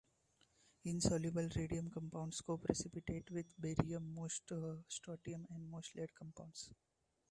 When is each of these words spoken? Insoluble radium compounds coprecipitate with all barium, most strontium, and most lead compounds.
Insoluble 0.83 1.47
radium 1.55 1.91
compounds 1.91 2.41
coprecipitate 2.41 3.29
with 3.29 3.45
all 3.45 3.51
barium, 3.59 4.15
most 4.15 4.51
strontium, 4.87 5.45
and 5.53 5.69
most 5.69 5.95
lead 5.95 6.09
compounds. 6.15 6.71